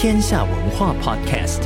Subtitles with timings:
[0.00, 1.60] 天下文化 Podcast，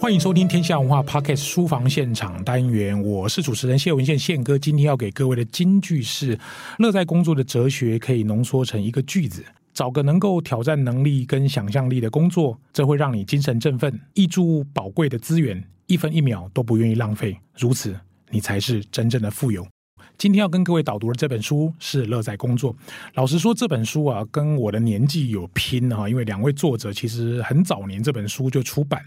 [0.00, 4.58] 欢迎收听天下文化 Podcast 书房现场单元，我是主持人谢文宪宪哥。
[4.58, 6.36] 今天要给各位的金句是：
[6.78, 17.96] 乐在工作的哲学可以浓缩成一个句子，找个能够挑战能力跟想象力的工作，这会让你精神振奋，挹注宝贵的资源，一分一秒都不愿意浪费，如此
[18.30, 19.64] 你才是真正的富有。
[20.18, 22.72] 今天要跟各位导读的这本书是《乐在工作》。
[23.14, 29.02] 老实说，这本书啊，跟我的年纪有拼啊，因为两位作者其实很早年这本书就出版。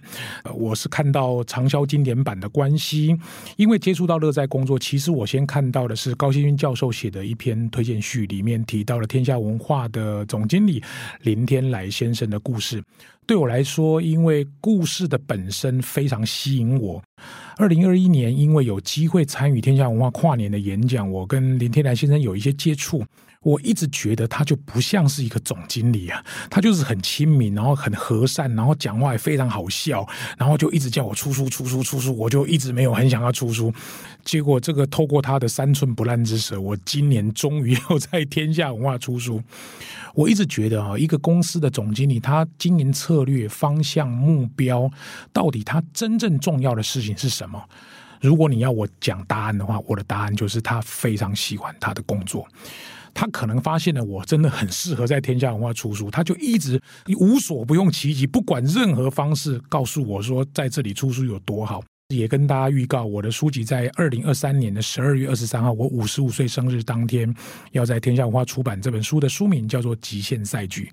[0.54, 3.18] 我是看到畅销经典版的关系，
[3.58, 10.84] 因为接触到《乐在工作》，其实我先看到的是高希均教授写的一篇推荐序，里面提到了天下文化的总经理
[11.22, 12.84] 林天来先生的故事。
[13.26, 17.02] 对我来说，因为故事的本身非常吸引我。
[17.60, 23.04] 二零二一年，因为有机会参与天下文化跨年的演讲，我跟林天南先生有一些接触。
[23.42, 30.06] 我一直觉得他就不像是一个总经理啊，他就是很亲民，然后很和善，然后讲话也非常好笑，
[30.38, 33.74] 然后就一直叫我出书、出书、出书，我就一直没有很想要出书。
[34.26, 39.42] 结果这个透过他的三寸不烂之舌，我今年终于要在天下文化出书。
[40.14, 44.92] 我一直觉得啊，一个公司的总经理，他经营策略、方向、目标，
[45.32, 47.64] 到底他真正重要的事情是什么？
[48.20, 52.46] 如果你要我讲答案的话，我的答案就是他非常喜欢他的工作。
[53.20, 56.82] 他可能发现了我真的很适合在天下文化出书，他就一直
[57.20, 61.84] 无所不用其极，不管任何方式告诉我说在这里出书有多好。
[62.16, 67.32] 也跟大家预告，我的书籍在二零二三年的十二月二十三号，我五十五岁生日当天，
[67.72, 70.86] 要在天下文化出版这本书的书名叫做《极限赛局》。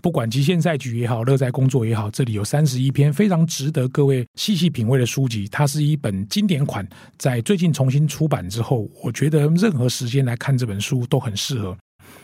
[0.00, 5.46] 不管极限赛局也好，乐在工作也好，这里有三十一篇非常值得各位细细品味的书籍。
[5.48, 11.76] 它是一本经典款，在最近重新出版之后，我觉得任何时间来看这本书都很适合。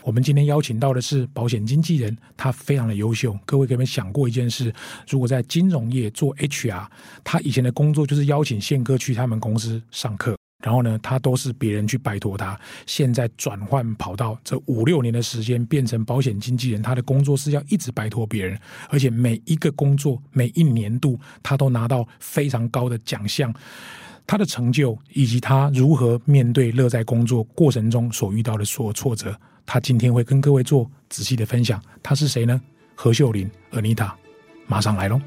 [0.09, 3.37] 我们今天邀请到的是保险经纪人，他非常的优秀。
[3.45, 4.73] 各位有没有想过一件事？
[5.07, 6.87] 如果在金融业做 HR，
[7.23, 12.59] 他以前的工作就是邀请宪哥去他们公司上课，然后呢，他都是别人去拜托他。
[12.87, 18.59] 现在转换跑道，这五六年的时间变成保险经纪人，他的工作是要一直拜托别人，
[18.89, 23.53] 而且每一个工作每一年度他都拿到非常高的奖项。
[24.25, 29.39] 他的成就以及他如何面对乐在工作过程中所遇到的所有挫折。
[29.71, 32.59] 他今天会跟各位做仔细的分享，他是谁呢？
[32.95, 34.09] 何秀玲，Anita，
[34.65, 35.21] 马上来喽。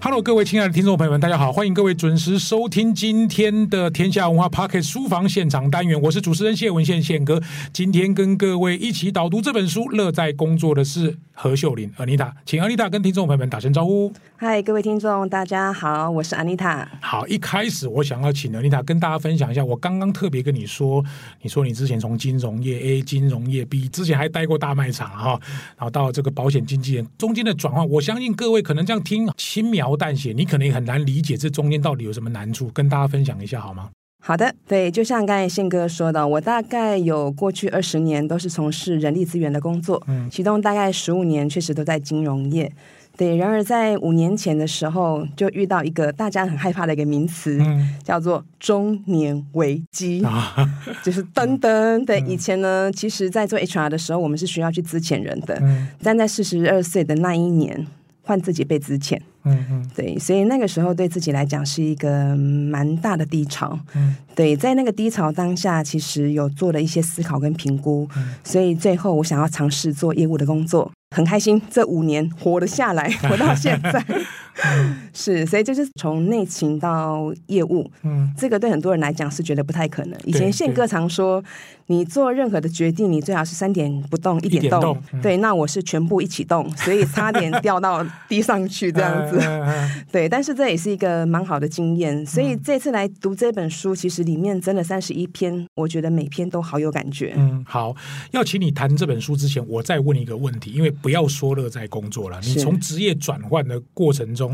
[0.00, 7.42] Hello，各位亲爱的听众朋友们，大家好，欢迎各位准时收听今天的天下文化 Pocket 书房现场单元，我是主持人谢文宪宪哥。
[7.72, 14.12] 今天跟各位一起导读这本书，乐在工作的是何秀玲，Anita，请 Anita 跟听众朋友们打声招呼。
[14.36, 16.86] 嗨，各位听众，大家好，我是 Anita。
[17.00, 21.04] 好，一开始我想要请 Anita 跟大家分享一下，我刚刚特别跟你说，
[21.42, 25.40] 你说你之前从金融业 A 金融业 B，之前还待过大卖场哈，
[25.76, 33.90] 然后到这个保险经纪人中间的转换，我相信各位可能这样听轻描淡写，你可能也很难理解这中间到底有什么难处，跟大家分享一下好吗？
[34.20, 42.70] 好的，对，就像刚才宪哥说的，我大概有过去二十年都是从事人力资源的工作，嗯，其中大概十五年确实都在金融业。
[43.16, 50.54] 对，然而在五年前的时候，就遇到一个大家很害怕的一个名词，嗯、叫做中年危机， 啊、
[51.02, 52.04] 就是噔噔。
[52.04, 57.84] 对，以前呢，其实，在做 HR 的时候，我们是需要去资遣人的，嗯、但在四十二岁的那一年，
[58.28, 59.18] 换自己被资遣。
[59.44, 63.78] 嗯嗯，对，所以那个时候对自己来讲是一个蛮大的低潮。
[63.94, 70.92] 嗯，对，在那个低潮当下，其实有做了一些思考跟评估，嗯、所以最后我想要尝试做业务的工作。
[71.16, 74.04] 很开心，这五年活了下来，活到现在。
[75.14, 80.18] 是，所以就是从内勤到业务，嗯，这个对很多人来讲是觉得不太可能。
[80.24, 81.42] 以前宪哥常说，
[81.86, 84.80] 你做任何的决定，你最好是三点不动，一点动。
[84.80, 89.38] 点动嗯、对，那我是全部一起动，所以差点掉到地上去 这样子。
[90.10, 92.24] 对，但是这也是一个蛮好的经验。
[92.26, 97.34] 所以这次来读这本书，其实里面真的三十一篇，我觉得每篇都好有感觉。
[97.36, 97.94] 嗯，好，
[98.32, 104.47] 要请你谈这本书之前，我再问一个问题，因为不要说乐在工作了，你从职业转换的过程中。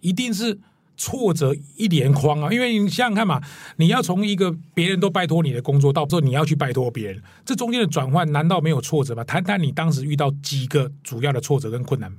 [0.00, 0.58] 一定是
[0.96, 2.52] 挫折一连筐啊！
[2.52, 3.40] 因为你想想看嘛，
[3.76, 9.22] 你要从一个别人都拜托你的工作，到时候你要去拜托别人，这中间的转换难道没有挫折吗？
[9.22, 12.12] 谈谈你当时遇到几个主要的挫折跟困难。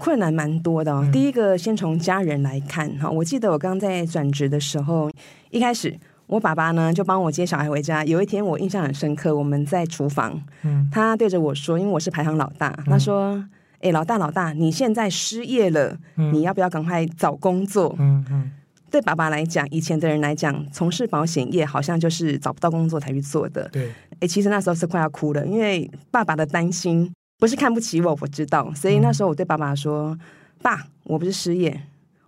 [0.00, 1.02] 困难蛮多的哦。
[1.04, 5.08] 嗯、第一个，先从家人来看哈，我记得我刚在转职的时候，
[5.50, 5.96] 一开始
[6.26, 8.04] 我爸爸呢就帮我接小孩回家。
[8.04, 13.34] 有一天我印象很深刻，我们在厨房，嗯，他对着我说，因为我是排行老大，他说。
[13.34, 13.50] 嗯
[13.84, 17.94] 哎，老大，老大，你现在失业了，嗯、你要不要赶快找工作？
[17.98, 18.52] 嗯嗯，嗯
[18.90, 23.68] 对爸爸来讲，以前的人来讲，从事保险业好像就是找不到工作才去做的。
[23.68, 30.20] 对，哎，其实那时候是快要哭了，因为爸爸的担心不是看不起我，我知道，所以那时候我对爸爸说：“嗯、
[30.62, 31.78] 爸，我不是失业。”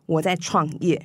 [0.06, 1.00] 我在创业，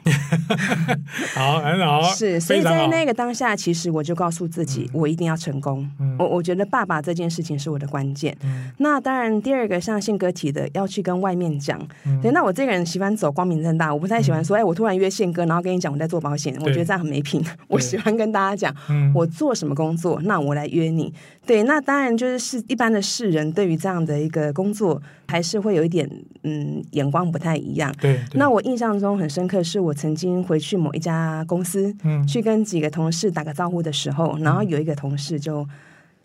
[1.33, 5.89] 好，很好，是，所以在那个当下，其实我就告诉自己，我一定要成功。
[5.99, 8.35] 嗯、我我觉得爸爸这件事情是我的关键。
[8.43, 11.79] 嗯、那当然，第二个像宪哥提的，要去跟外面讲。
[12.05, 17.43] 嗯、对，那我这个人喜欢走光明正大，我不太喜欢说，哎、嗯，我突然约宪哥，然后跟你讲我在做保险，我觉得这样很没品。
[17.67, 18.75] 我喜欢跟大家讲，
[19.15, 21.11] 我做什么工作，那我来约你。
[21.43, 25.01] 对，那当然就是是一般的世人对于这样的一个工作，
[25.31, 26.05] 还是会有一点
[26.43, 27.89] 嗯眼光不太一样。
[28.01, 35.65] 对，对那我印象中很深刻，是我曾经回去某一家公司，嗯，去跟几个同事打个招呼的时候，然后有一个同事就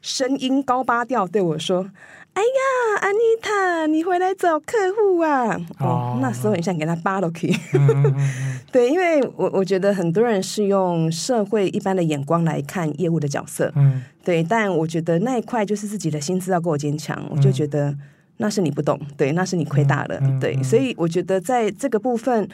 [0.02, 1.88] 声音高八调对我说。
[2.36, 5.56] 哎呀，安妮塔，你回来找客户啊？
[5.80, 7.50] 哦，哦那时候很想给他扒了去。
[8.70, 13.72] 对，因为我我觉得很多人是用社会一般的眼光来看业务的角色。
[13.74, 17.18] 嗯，对，但我觉得那一块就是自己的心思要够坚强。
[17.22, 17.96] 嗯、我就觉得
[18.38, 22.48] 那是你不懂，对，那是你亏大了，嗯、对，所以我觉得在这个部分。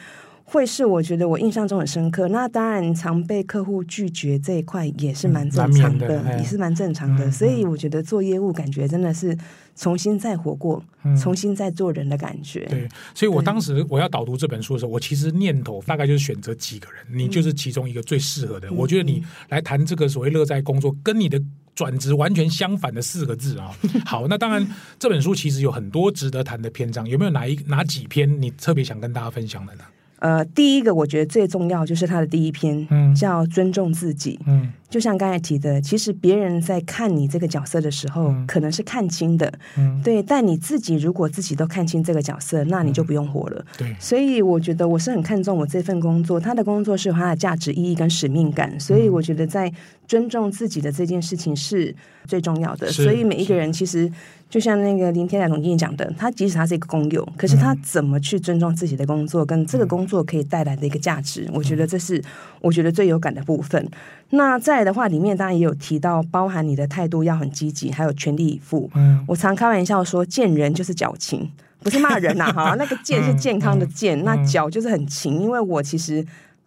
[0.45, 7.25] 会是我觉得我印象中很深刻，那当然常被客户拒绝这一块也是蛮正常的，嗯、也是蛮正常的。
[7.25, 9.35] 嗯、所以我觉得做业务感觉真的是
[9.73, 12.65] 重新再活过，嗯、重新再做人的感觉。
[12.65, 18.67] 对，所以我当时我要导读这本书的时候，我其实念头大概就是选择几个人，你就是其中一个最适合的。
[18.67, 21.41] 嗯、我觉得你来谈这个所谓乐在工作，跟你的
[21.75, 23.71] 转职完全相反的四个字啊。
[24.05, 24.67] 好，那当然
[24.99, 29.83] 这本书其实有很多值得谈的篇章，有没有哪一哪几篇你特别想跟大家分享的呢？
[30.23, 34.71] 呃，第一个我觉得最重要就是他的第一篇，嗯，叫尊重自己，嗯。
[34.89, 40.21] 就像刚才提的，其实别人在看你这个角色的时候，嗯、可能是看清的，嗯、对。
[40.21, 43.59] 但你自己如果自己都看清这个角色，那你就不用活了。
[43.59, 43.95] 嗯、对。
[43.99, 48.79] 所以我觉得我是很看重我这份工作，他的工作是有他的价值意义跟使命感。
[48.79, 49.73] 所以我觉得在
[50.07, 51.93] 尊重自己的这件事情是
[52.27, 52.91] 最重要的。
[52.91, 54.09] 所以每一个人其实
[54.53, 62.23] 就像那个林天来总经理讲的，他即使他是一个工友，可是他怎么去尊重自己的工作，跟这个工作可以带来的一个价值，我觉得这是
[62.61, 63.83] 我觉得最有感的部分。
[64.29, 68.87] 那在的话，里面当然也有提到，包含你的态度要很积极，还有全力以赴。
[68.93, 71.49] 嗯，我常开玩笑说，见人就是矫情，
[71.79, 76.23] 不是骂人呐、啊，哈，那个健是健康的健，嗯、那矫就是很勤，因为我其实。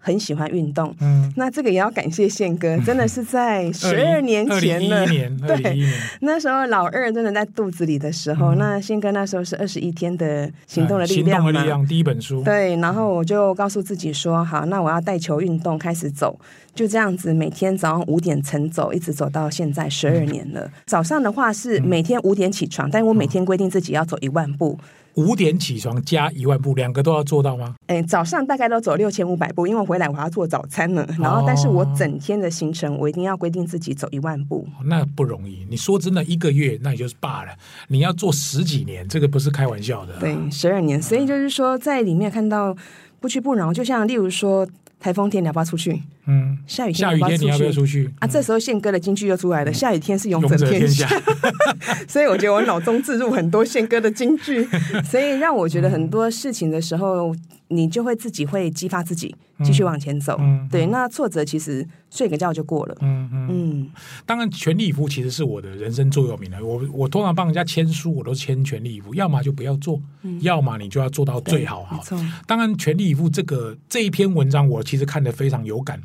[0.06, 5.76] 很喜欢运动，嗯，那这个也要感谢宪哥， 真的是在十二年前了，对，
[6.20, 16.38] 那时候老二真的在肚子里的时候，那宪哥那时候是二十一天的行动的力量嘛，行动的力量第一本书，对，然后我就告诉自己说，好，那我要带球运动，开始走，
[16.72, 20.70] 就这样子，每天早上五点晨走，一直走到现在十二年了。
[20.86, 24.78] 早上的话是每天五点起床，但是我每天规定自己要走一万步。
[25.16, 27.74] 五点起床加一万步，两个都要做到吗？
[27.86, 31.06] 哎，早上大概都走六千五百步，因为回来我还要做早餐呢。
[31.18, 34.66] 然后，但是我整天的行程，我一定要规定自己走一万步。
[34.78, 35.66] 哦，那不容易。
[35.70, 37.52] 你说真的，一个月那也就是罢了，
[37.88, 40.18] 你要做十几年，这个不是开玩笑的。
[40.18, 41.00] 对，十二年。
[41.00, 42.76] 所以就是说，在里面看到
[43.18, 44.66] 不屈不挠，就像例如说。
[44.98, 46.02] 台风天你要不要出去？
[46.26, 48.26] 嗯，下雨天你要不要出去啊？
[48.26, 51.08] 这时候宪哥的金句又出来了：下雨天是勇者天下。
[52.08, 54.66] 所以我觉得我脑中置入很多宪哥的金句，
[55.04, 57.34] 所以让我觉得很多事情的时候，
[57.68, 59.34] 你就会自己会激发自己
[59.64, 60.38] 继续往前走。
[60.70, 62.96] 对，那挫折其实睡个觉就过了。
[63.00, 63.90] 嗯嗯。
[64.24, 66.64] 当然，全力以赴其实是我的人生座右铭了。
[66.64, 70.00] 我我通常帮人家签书，我都签全力以赴，要么就不要做，
[70.40, 71.82] 要么你就要做到最好。
[71.84, 72.00] 哈，
[72.46, 76.00] 当然，全力以赴这个这一篇文章，我其实看得非常有感。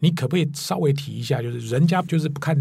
[0.00, 1.40] 你可不可以稍微提一下？
[1.40, 2.56] 就是人家就是不看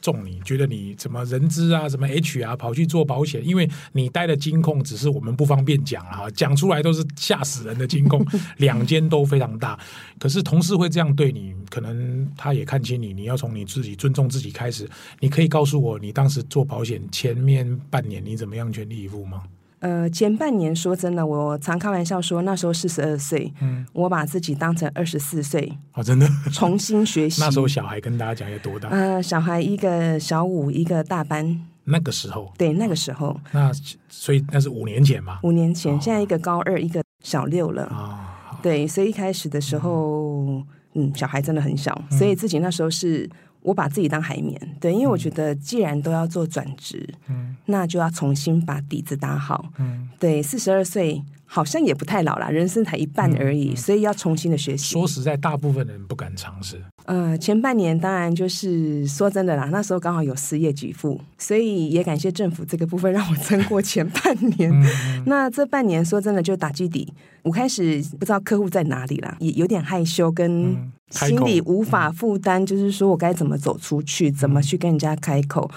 [0.00, 8.24] 中你，觉得你什么人资啊，什么 H 啊，跑去做保险，因为你待的金控只是我们不方便讲啊，讲出来都是吓死人的金控，
[8.58, 9.78] 两间都非常大。
[10.18, 14.88] 可是同事会这样对你，可能他也看清你，你要从你自己尊重自己开始。
[15.20, 19.42] 你可以告诉我，你当时做保险前面半年你怎么样全力以赴吗？
[19.80, 27.40] 呃，前半年说真的，我常开玩笑说，那时候四十二岁，嗯，我把自己当成二十四岁，哦，真的，重新学习。
[27.44, 28.88] 那时候小孩跟大家讲有多大？
[28.90, 31.60] 呃，小孩一个小五，一个大班。
[31.84, 33.34] 那个时候，对，那个时候。
[33.52, 33.72] 那
[34.08, 35.40] 所以那是五年前嘛？
[35.42, 37.84] 五年前，现在一个高二，一个小六了。
[37.84, 43.28] 啊、哦，对，所以一开始的时候，嗯，嗯，小孩真的很小，所以自己那时候是。
[43.62, 54.94] 我把自己当海绵，对，因为我觉得既然都要做转职，嗯，那就要重新把底子打好，嗯，对，四十二岁好像也不太老了，人生才一半而已，所以要重新的学习。
[54.94, 56.80] 说实在，大部分人不敢尝试。
[57.04, 64.72] 呃，前半年当然就是说真的啦，那时候刚好有失业给付，所以也感谢政府这个部分让我撑过前半年。
[65.26, 67.12] 那这半年说真的就打基底，
[67.42, 70.90] 我开始不知道客户在哪里啦，也有点害羞跟。
[71.12, 75.68] 嗯心里无法负担，就是说我该怎么走出去，怎么去跟人家开口。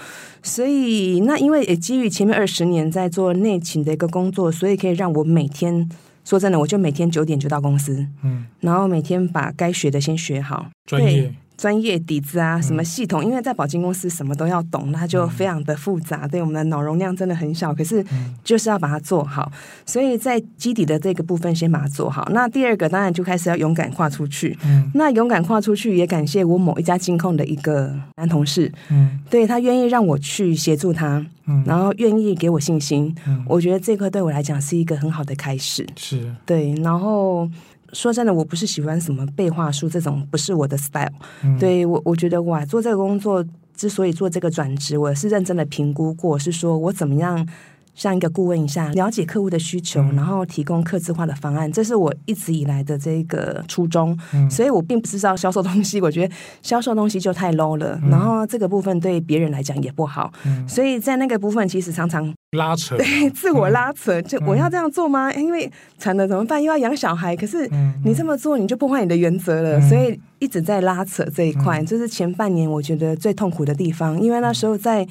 [0.42, 5.88] 所以，那因为也基于前面二十年在做内勤的一个工作，所以可以让我每天
[6.24, 11.34] 说真的，我就每天九点就到公司，嗯，然后每天把该学的先学好，专业。
[11.56, 13.22] 专业底子啊，什么系统？
[13.22, 16.20] 嗯、因为在保金公司什么都要懂，那就非常的复杂。
[16.22, 18.04] 嗯、对，我们的脑容量真的很小，可是
[18.42, 19.50] 就是要把它做好。
[19.86, 22.28] 所以在基底的这个部分先把它做好。
[22.32, 24.58] 那第二个当然就开始要勇敢跨出去。
[24.64, 28.70] 嗯，那勇敢跨出去也感谢我某一家金控的一个男同事。
[28.90, 33.14] 嗯，对，他愿意让我去协助他，嗯，然后愿意给我信心。
[33.26, 35.86] 嗯，我觉得这个对我来讲是一个很好的开始。
[35.96, 37.48] 是，对，然后。
[37.94, 41.08] 说真的，我不是喜欢什么背话术这种，不是我的 style。
[41.42, 43.42] 嗯、对我，我觉得哇，做这个工作
[43.74, 47.48] 之所以做这个转职，我是认真的评估过，是说我怎么样。
[47.94, 54.18] 像一个顾问一下，了解客户的需求，嗯、然后提供客制化的方案，这是我一直以来的这个初衷。
[54.32, 57.98] 嗯、所以我并不是要销售东西，我觉得销售东西就太 low 了。
[58.02, 60.32] 嗯、然后这个部分对别人来讲也不好。
[60.44, 64.20] 嗯、所以在那个部分，其实常常拉扯，对 自我拉扯。
[64.20, 65.32] 嗯、就我要这样做吗？
[65.32, 66.60] 因为惨了怎么办？
[66.60, 67.70] 又要养小孩，可是
[68.04, 69.78] 你这么做，你就破坏你的原则了。
[69.78, 75.06] 嗯、所以一直在拉扯这一块，这、嗯、是前半年我觉得最痛苦的地方，因为那时候在。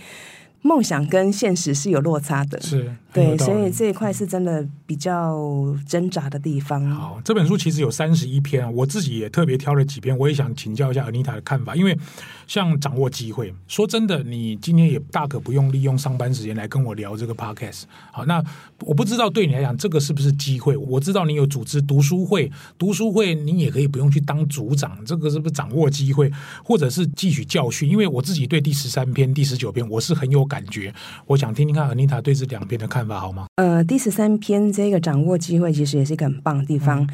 [0.63, 2.95] 梦想跟现实是有落差的，是。
[3.13, 6.89] 对，所以这一块是真的比较挣扎的地方。
[6.89, 11.97] 好，这本书其实有三十一篇，我自己也特别挑了几篇，我也想请教一下 Anita 的看法，因为
[12.47, 17.83] 像掌握机会，说真的，你今天也大可不用利用上班时间来跟我聊这个 Podcast。
[18.11, 18.43] 好，那
[18.81, 20.77] 我不知道对你来讲这个是不是机会？
[20.77, 26.31] 我知道你有组织读书会，读书会你也可以不用去当组长，这个是不是掌握机会，
[26.63, 27.89] 或者是汲取教训？
[27.89, 30.43] 因为我自己对第十三篇、第十九篇我是很有。
[30.43, 30.93] 感觉，
[31.25, 33.45] 我想听听看 Anita 对这两篇的看法，好吗？
[33.55, 37.01] 呃，第十三篇这个掌握机会，其实也是一个很棒的地方。
[37.01, 37.09] 嗯、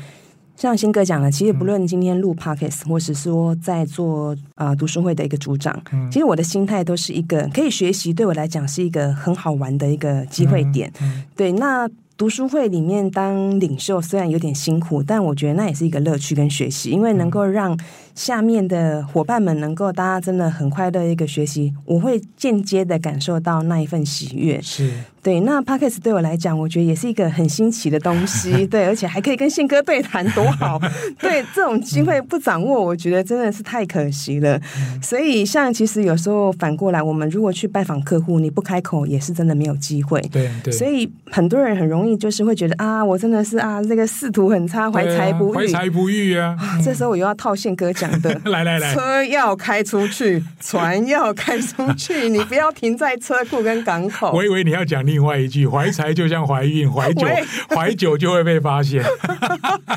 [0.55, 10.91] 像新哥讲的，其实不论今天录 Podcast，或是说在做啊、呃、读书会的一个组长，嗯、其实我的心态都是一个可以学习，对我来讲是一个很好玩的一个机会点。
[11.36, 11.89] 对，那
[12.20, 17.80] 读书会里面当领袖虽然有点辛苦，但我觉得那也是一个乐趣跟学习，因为能够让。
[18.16, 24.62] 下面的伙伴们能够大家真的很快乐一个学习，我会间接的感受到那一份喜悦。
[24.62, 24.92] 是
[25.24, 28.52] 对，那 Podcast 对我来讲，我觉得也是一个很新奇的东西。
[28.68, 30.78] 对，而且还可以跟宪哥对谈，多好！
[31.18, 34.58] 对，这种机会不掌握，我觉得真的是太可惜了。
[34.58, 40.20] 嗯、所以，像其实有时候反过来，我们如果去拜访客户，你不开口也是真的没有机会。
[40.30, 40.74] 对对。
[40.74, 46.56] 所以很多人很容易就是会觉得啊，我真的是啊，这个仕途很差，怀才不遇，怀才不遇啊。
[46.60, 48.30] 啊这时候我又要套宪哥讲的。
[48.46, 54.32] 来来来，车要开出去， 船要开出去， 你不要停在车库跟港口。
[54.34, 57.28] 我以为你要讲另外一句，怀才就像怀孕，怀久
[57.75, 59.04] 怀久就会被发现。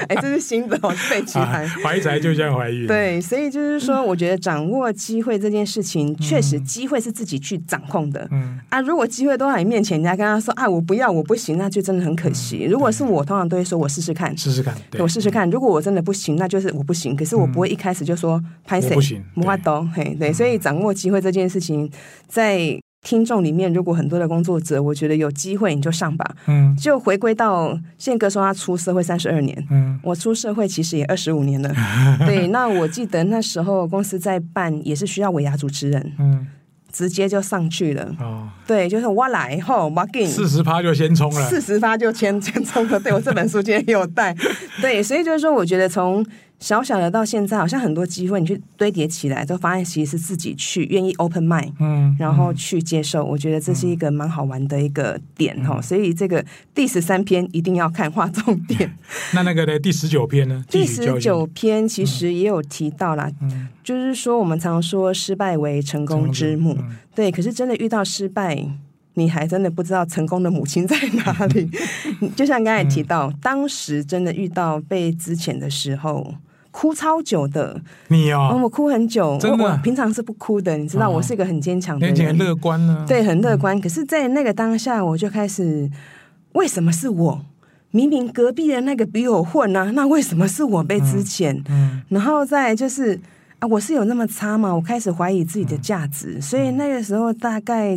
[0.08, 2.86] 哎，这是新的哦，被其他怀才就像怀孕。
[2.86, 8.26] 对，所以就是说，我觉得掌握机会这件事情，确实机会是自己去掌控的。
[8.32, 12.64] 嗯啊，如果机会都在你面前，人家跟他说啊，我不要，我不行，那就真的很可惜。
[12.64, 15.48] 如果是我，通常都会说我试试看，试试看，我试试看。
[15.50, 17.14] 如果我真的不行，那就是我不行。
[17.14, 18.42] 可是我不会一开始就说。
[18.64, 19.22] 拍谁？
[19.34, 21.90] 不法懂，嘿，对，所以掌握机会这件事情，
[22.26, 26.34] 在听众里面，如果很多的工作者，我觉得有机会你就上吧。
[26.46, 31.74] 嗯，就回归到宪哥说他出社会三十二年，嗯，我出社会其实也二十五年了。
[32.26, 36.46] 对，那我记得那时候公司在办，也是需要尾牙主持人，嗯，
[36.92, 38.14] 直接就上去了。
[38.20, 43.00] 哦，对，就是我来后，我给你四十趴就先冲了，四十趴就先 先冲了。
[43.00, 44.36] 对我这本书今天也有带，
[44.80, 46.24] 对，所以就是说，我觉得从
[46.62, 53.24] 小小的到现在，好像很多机会你去堆叠起来，都发现其实是自己去愿意 open mind，嗯，然后去接受。
[53.24, 55.82] 我觉得这是一个蛮好玩的一个点哈、嗯。
[55.82, 56.42] 所以这个
[56.72, 58.96] 第十三篇一定要看，画重点。
[59.34, 59.76] 那那个呢？
[59.80, 60.64] 第十九篇呢？
[60.70, 67.32] 第十九篇其实也有提到啦、嗯，就是说我们常说失败为成功之母，嗯、对。
[67.32, 68.64] 可是真的遇到失败。
[69.14, 71.70] 你还真的不知道成功的母亲在哪里？
[72.34, 76.34] 就像刚才提到、嗯，当时真的遇到被资遣的时候，
[76.72, 77.80] 哭超久的。
[78.08, 79.38] 你哦，嗯、我哭很久。
[79.38, 80.76] 真的，我平常是不哭的。
[80.76, 83.06] 你知道，我是一个很坚强的人，很乐观呢、啊。
[83.06, 83.80] 对，很乐观、嗯。
[83.80, 85.88] 可是，在那个当下，我就开始，
[86.54, 87.44] 为什么是我？
[87.92, 92.02] 明明隔壁的那个比我混啊，那为什么是我被之前、嗯嗯？
[92.08, 93.20] 然后再就是
[93.60, 94.74] 啊，我是有那么差吗？
[94.74, 96.42] 我开始怀疑自己的价值、嗯。
[96.42, 97.96] 所以那个时候，大概。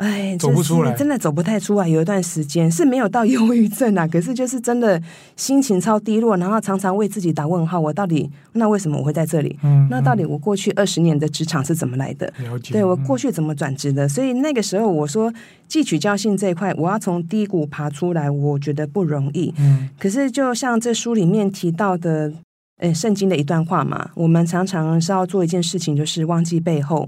[0.00, 1.86] 哎，走不出来，真的走不太出来。
[1.86, 5.00] 有一段时间是没有到忧郁症啊， 可是就是真的
[5.36, 9.58] 心情超低落，然后常常为自己打问号：我到底那为什么我会在这里？
[9.62, 12.32] 嗯，那到底我过去二十年的职场是怎么来的？
[12.38, 14.08] 了解，对我过去怎么转职的？
[14.08, 15.30] 所以那个时候我说
[15.68, 19.52] 汲取教训这一块，我要从低谷爬出来，我觉得不容易。
[19.58, 22.32] 嗯，可是就像这书里面提到的，
[22.78, 27.06] 嗯，圣经的一段话嘛，我们常常是要做一件事情，就是忘记背后，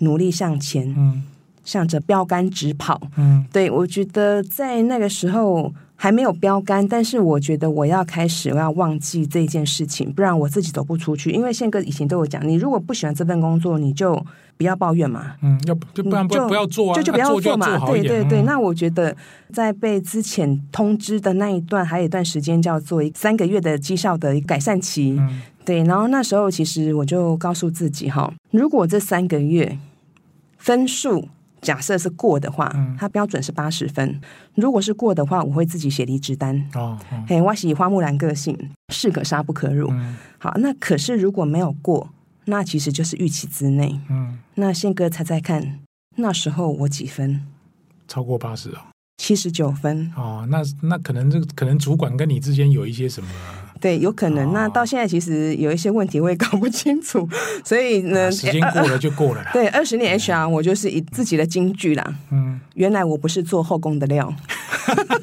[0.00, 0.94] 努力向前。
[0.94, 1.22] 嗯。
[1.64, 11.30] 向着标杆直跑，嗯，对，我觉得在那个时候还没有标杆，但是我觉得我要开始，我要忘记这件事情，不然我自己走不出去。
[11.30, 14.14] 因为宪哥以前都有讲，你如果不喜欢这份工作，你就
[14.58, 18.42] 不要抱怨嘛，嗯，要就不然不不要做啊，就就不要做嘛，做对对对。
[18.42, 19.16] 那我觉得
[19.50, 25.82] 在被之前通知的那一段，还有一段时间叫做三个月的绩效的改善期，嗯，对。
[25.84, 29.78] 然后那时候其实我就告诉自己哈，如果这三个月
[30.58, 31.28] 分数。
[31.64, 34.20] 假设是过的话，嗯，它标准是八十分。
[34.54, 36.54] 如果是过的话，我会自己写离职单。
[36.74, 38.56] 哦，嘿，我喜花木兰个性，
[38.92, 40.14] 士可杀不可辱，嗯。
[40.38, 42.10] 好，那可是如果没有过，
[42.44, 43.98] 那其实就是预期之内。
[44.10, 45.80] 嗯，那宪哥猜猜看，
[46.16, 47.40] 那时候我几分？
[48.06, 48.78] 超过八十哦，
[49.16, 50.12] 七十九分。
[50.14, 53.28] 哦，那那可能这个可能主管跟你之间有一些什么？
[53.84, 54.50] 对，有可能。
[54.54, 57.28] 那到现在其实有一些问题我也搞不清楚，
[57.62, 59.50] 所以呢，时间过了就过了啦。
[59.52, 62.14] 对，二十年 HR，我就是以自己的金句啦。
[62.30, 64.32] 嗯，原来我不是做后宫的料。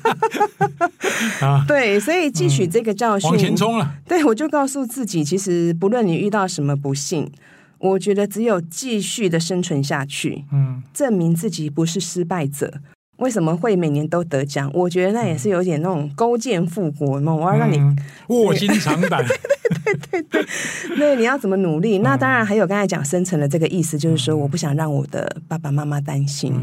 [1.42, 3.96] 啊，对，所以汲取这个教训，往前冲了。
[4.08, 7.32] 对，我就告诉自己，其实不论你遇到什么不幸，
[7.80, 12.72] 我觉得只有继续的生存下去，嗯，证明自己不是失败者。
[13.22, 14.70] 为什么会每年都得奖？
[14.74, 17.80] 我觉得那也是有点那种勾践复国嘛，我要让你
[18.28, 19.24] 卧薪尝胆。
[19.84, 20.46] 对对对对，
[21.00, 22.00] 那你要怎么努力？
[22.00, 26.54] 那当然还有刚才讲深层的这个意思，就是说我不想让我的爸爸妈妈担心。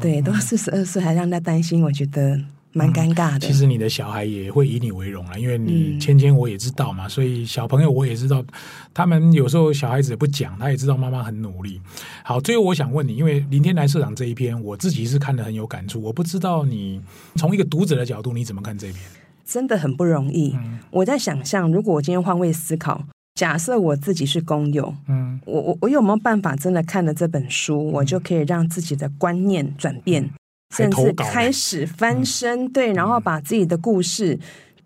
[0.00, 2.38] 对，都四十二岁还让他担心，我觉得。
[2.72, 3.40] 蛮尴尬的。
[3.40, 8.44] 其实你的小孩也会以你为荣了，因为你芊芊我也知道嘛，所以小朋友我也知道，
[8.92, 11.80] 他们有时候小孩子也不讲，他也知道妈妈很努力。
[12.24, 16.00] 好，最后我想问你，因为林天来社长这一篇，我自己是看得很有感触。
[16.02, 17.00] 我不知道你
[17.36, 19.02] 从一个读者的角度，你怎么看这一篇？
[19.44, 20.56] 真的很不容易。
[20.90, 23.04] 我在想象，如果我今天换位思考，
[23.34, 30.30] 假设我自己是工友，嗯，我我我有没有办法真的看了这本书，我就可以让自己的观念转变？
[30.72, 34.38] 甚至开始翻身，对，然后把自己的故事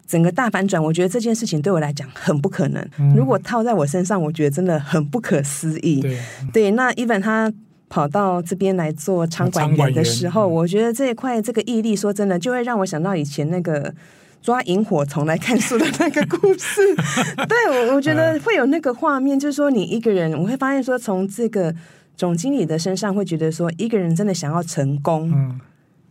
[0.07, 0.83] 整个大反转。
[0.83, 2.87] 我觉得这件事情对我来讲很不可能。
[3.14, 6.01] 如果套在我身上，我觉得真的很不可思议。
[6.01, 6.18] 对，
[6.53, 7.53] 对，那 even 他
[7.88, 13.94] 跑到这边来做仓管员的时候，我觉得这一块这个毅力，说真的，就会让我想到以前那个
[14.42, 16.81] 抓萤火虫来看书的那个故事。
[17.49, 21.72] 对，我我觉得会有那个画面，就是说你一个人，我会发现说，从这个
[22.16, 25.31] 总经理的身上，会觉得说，一个人真的想要成功。
[25.35, 25.61] 嗯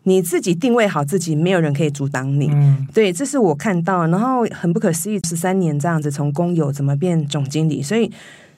[0.07, 2.47] 你自己定位好自己，没有人可以阻挡你。
[2.53, 7.81] 嗯，对，这是我看到，然后很不可思议，十三年这样子从工友怎么变总经理？
[7.81, 8.11] 所以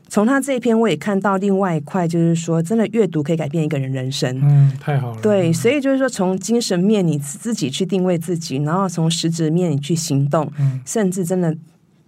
[0.09, 4.37] 从他这一篇我也看到另外一块，就是说真的阅读可以改变一个人人生。
[4.43, 5.21] 嗯，太好了。
[5.21, 11.55] 对，所以就是说从精神面你自己去定位自己，然后从实质面你去行动，嗯，甚至真的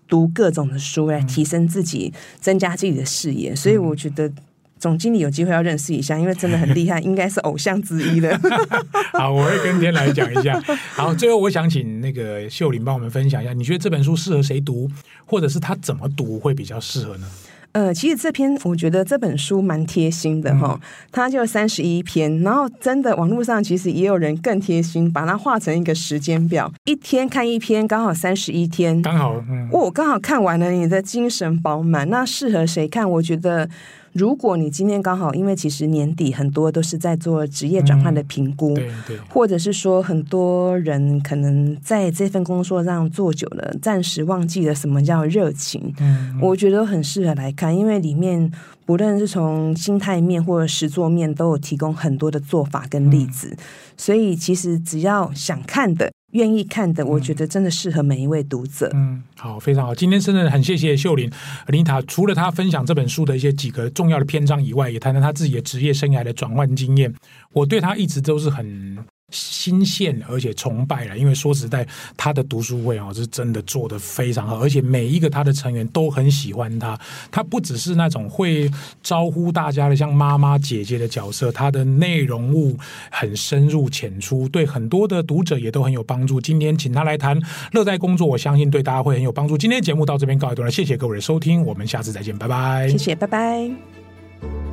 [0.08, 3.56] 读各种的书来提升自己，增加自己的视野。
[3.56, 4.30] 所以我觉得。
[4.80, 8.39] 总经理有机会要认识一下，因为真的很厉害，应该是偶像之一了。
[9.13, 10.60] 好，我会跟天来讲一下。
[10.94, 14.89] 好，最后我想请那个秀玲帮我们分享一下，你觉得这本书适合谁读，
[15.26, 17.28] 或者是他怎么读会比较适合呢？
[17.74, 20.80] 呃，其实这篇我觉得这本书蛮贴心的哈，
[21.12, 33.08] 它就三十一篇，然后真的网络上其实也有人更贴心，把它画成一个时间表，一天看一篇，刚好三十一天，刚好，嗯，我刚好看完了，你的精神饱满，那适合谁看？
[33.08, 33.70] 我觉得。
[34.13, 45.93] 如果你今天刚好，因为其实年底很多都是在做职业转换的评估，嗯、对对，或者是说很多人可能在这份工作上做久了，暂时忘记了什么叫热情。
[46.00, 48.52] 嗯，我觉得很适合来看，因为里面
[48.86, 53.50] 不论是从心态面或者实作面，都有提供很多的做法跟例子。
[53.52, 53.58] 嗯、
[53.95, 56.12] 所以其实只要想看的。
[56.32, 58.89] 愿意看的，我觉得真的适合每一位读者。
[58.94, 59.96] 嗯，好，非常好。
[59.96, 61.32] 今天真的很谢谢秀玲
[61.68, 67.13] 琳 Anita，除了她分享这本书的一些几个重要的篇章以外，也谈谈她自己的职业生涯的转换经验。
[67.54, 68.98] 我对她一直都是很。
[69.32, 71.88] 新鲜而且崇拜了，因为说实在，
[72.18, 77.00] 他的读书会啊是真的做得非常好，而且每一个他的成员都很喜欢他。
[77.32, 78.70] 他不只是那种会
[79.02, 82.78] 招呼大家的像妈妈姐姐的角色，他的内容物
[83.12, 86.39] 很深入浅出，对很多的读者也都很有帮助。
[86.42, 87.39] 今天请他来谈
[87.72, 89.58] 乐在工作，我相信对大家会很有帮助。
[89.58, 92.88] 今天节目到这边告一段落，谢谢各位的收听，我们下次再见，拜拜。
[92.89, 94.68] 谢谢，拜拜。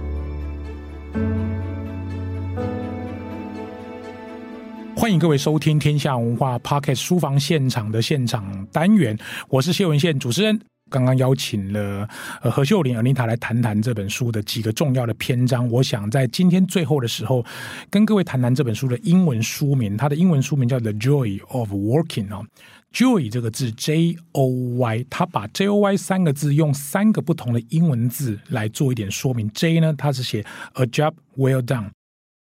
[5.07, 9.16] 欢迎各位收听天下文化 Pocket 书房现场的现场单元，
[9.49, 10.61] 我是谢文宪主持人。
[10.90, 12.09] 刚刚邀请了
[12.42, 15.71] 呃何秀琳 Anita 来谈谈这本书的几个重要的篇章。
[15.71, 17.47] 我想在今天最后的时候，
[17.88, 19.97] 跟各位谈谈这本书的英文书名。
[19.97, 22.45] 它的英文书名叫《The Joy of Working》哦
[22.92, 29.49] ，Joy 这个字 J O Y，它把 J O Y 三个字用三个不同的英文字来做一点说明。
[29.51, 31.90] J 呢，它是写 A Job Well Done。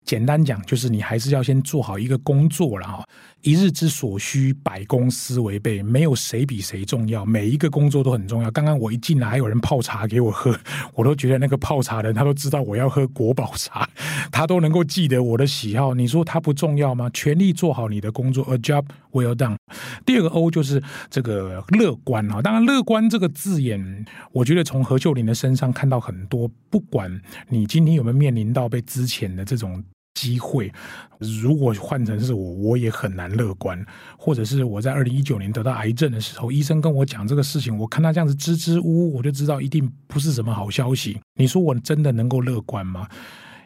[0.05, 3.03] 简单讲，就是你还是要先做好一个工作了哈。
[3.41, 8.49] 一日之所需，百公司为备，没有谁比谁重要，每一个工作都很重要。
[8.51, 10.57] 刚刚我一进来，还有人泡茶给我喝，
[10.95, 13.87] 我都觉得那个泡茶的人他都知道我要喝国宝茶，
[14.31, 15.93] 他都能够记得我的喜好。
[15.93, 17.09] 你说他不重要吗？
[17.13, 19.57] 全力做好你的工作，A job well done。
[20.05, 29.83] 第二个 O 就是这个乐观啊，当然乐观这个字眼，我觉得从何秀玲的身上看到很多，不管你今天有没有面临到被之前的这种。
[30.13, 30.71] 机会，
[31.19, 33.83] 如果换成是我，我也很难乐观。
[34.17, 41.19] 或者是我在二零一九年得到癌症的时候，医生跟我讲这个事情，我看他这样子支支吾吾，我就知道一定不是什么好消息。
[41.35, 43.07] 你说我真的能够乐观吗？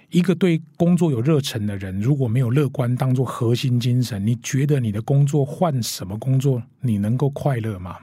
[0.09, 7.97] 一个对工作有热忱的人，如果没有乐观当做核心精神，你觉得你的工作换什么工作，你能够快乐吗？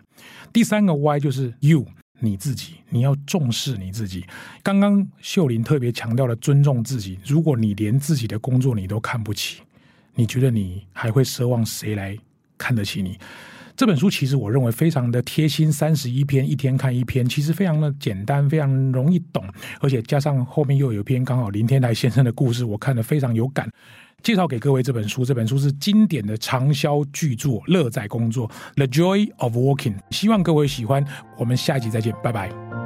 [0.52, 1.86] 第三个 Y 就是 You。
[2.24, 4.24] 你自己，你要重视你自己。
[4.62, 7.18] 刚刚秀琳特别强调了尊重自己。
[7.24, 9.60] 如果你连自己的工作你都看不起，
[10.14, 12.16] 你觉得你还会奢望谁来
[12.56, 13.18] 看得起你？
[13.76, 19.44] 这本书其实我认为非常的贴心，三十一篇，一天看一篇，其实非常的简单，非常容易懂，
[19.80, 23.68] 而且加上后面又有一篇刚好林天台先生的故事，我看得非常有感。
[24.24, 29.96] 介绍给各位这本书，这本书是经典的畅销巨作《乐在工作》（The Joy of Working）。
[30.10, 31.04] 希望各位喜欢。
[31.36, 32.83] 我们下一集再见，拜拜。